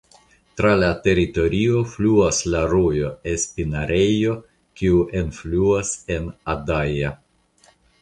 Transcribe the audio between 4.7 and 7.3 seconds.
kiu enfluas en Adaja.